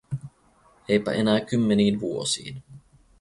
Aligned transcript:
Eipä 0.89 1.11
enää 1.11 1.41
kymmeniin 1.41 1.99
vuosiin. 1.99 2.63